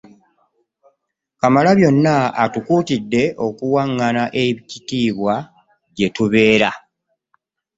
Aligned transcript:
Kamalabyonna 1.39 2.15
atukuutidde 2.43 3.23
okuwangana 3.47 4.23
ekitiibwa 4.43 5.35
gye 5.95 6.07
tubeera. 6.15 6.71